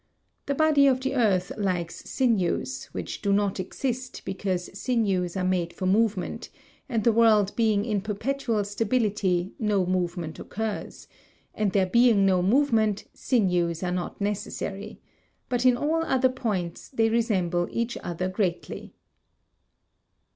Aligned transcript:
The 0.47 0.55
body 0.55 0.87
of 0.87 1.01
the 1.01 1.13
earth 1.13 1.51
lacks 1.59 2.09
sinews, 2.09 2.85
which 2.85 3.21
do 3.21 3.31
not 3.31 3.59
exist 3.59 4.23
because 4.25 4.71
sinews 4.73 5.37
are 5.37 5.43
made 5.43 5.73
for 5.73 5.85
movement, 5.85 6.49
and 6.89 7.03
the 7.03 7.11
world 7.13 7.55
being 7.55 7.85
in 7.85 8.01
perpetual 8.01 8.63
stability 8.63 9.53
no 9.59 9.85
movement 9.85 10.39
occurs, 10.39 11.07
and 11.53 11.71
there 11.71 11.85
being 11.85 12.25
no 12.25 12.41
movement, 12.41 13.05
sinews 13.13 13.83
are 13.83 13.91
not 13.91 14.19
necessary; 14.19 14.99
but 15.49 15.67
in 15.67 15.77
all 15.77 16.03
other 16.05 16.29
points 16.29 16.89
they 16.89 17.11
resemble 17.11 17.67
each 17.69 17.95
other 18.01 18.27
greatly. 18.27 18.95